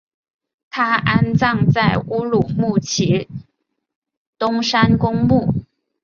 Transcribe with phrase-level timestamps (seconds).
[0.71, 3.29] 他安葬在乌鲁木齐
[4.39, 5.53] 东山公墓。